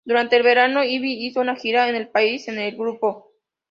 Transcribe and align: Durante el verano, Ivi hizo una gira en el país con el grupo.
Durante 0.03 0.35
el 0.35 0.41
verano, 0.41 0.83
Ivi 0.83 1.27
hizo 1.27 1.41
una 1.41 1.55
gira 1.55 1.87
en 1.87 1.93
el 1.93 2.07
país 2.09 2.47
con 2.47 2.57
el 2.57 2.75
grupo. 2.75 3.33